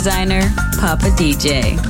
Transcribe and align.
Designer, 0.00 0.40
Papa 0.80 1.10
DJ. 1.10 1.89